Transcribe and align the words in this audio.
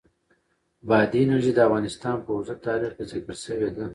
بادي 0.87 1.19
انرژي 1.23 1.51
د 1.55 1.59
افغانستان 1.67 2.15
په 2.25 2.29
اوږده 2.35 2.55
تاریخ 2.67 2.91
کې 2.97 3.05
ذکر 3.11 3.35
شوې 3.45 3.69
ده. 3.77 3.85